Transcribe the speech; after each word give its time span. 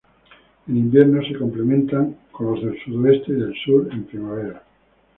En 0.67 0.75
invierno: 0.77 1.21
se 1.21 1.37
complementan 1.37 2.17
con 2.31 2.47
los 2.55 2.63
del 2.65 2.75
sudoeste, 2.83 3.33
y 3.33 3.35
del 3.35 3.53
sur 3.63 3.87
en 3.91 4.03
primavera. 4.05 4.63